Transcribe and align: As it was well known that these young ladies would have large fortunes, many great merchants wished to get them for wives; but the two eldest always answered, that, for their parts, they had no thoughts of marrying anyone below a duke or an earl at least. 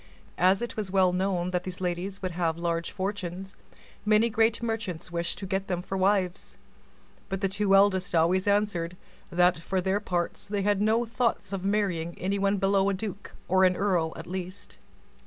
As 0.39 0.63
it 0.63 0.75
was 0.75 0.89
well 0.89 1.13
known 1.13 1.51
that 1.51 1.63
these 1.63 1.79
young 1.79 1.83
ladies 1.83 2.23
would 2.23 2.31
have 2.31 2.57
large 2.57 2.89
fortunes, 2.89 3.55
many 4.03 4.31
great 4.31 4.63
merchants 4.63 5.11
wished 5.11 5.37
to 5.37 5.45
get 5.45 5.67
them 5.67 5.83
for 5.83 5.95
wives; 5.95 6.57
but 7.29 7.41
the 7.41 7.47
two 7.47 7.75
eldest 7.75 8.15
always 8.15 8.47
answered, 8.47 8.97
that, 9.31 9.59
for 9.59 9.79
their 9.79 9.99
parts, 9.99 10.47
they 10.47 10.63
had 10.63 10.81
no 10.81 11.05
thoughts 11.05 11.53
of 11.53 11.63
marrying 11.63 12.17
anyone 12.17 12.57
below 12.57 12.89
a 12.89 12.95
duke 12.95 13.33
or 13.47 13.63
an 13.63 13.75
earl 13.75 14.11
at 14.15 14.25
least. 14.25 14.79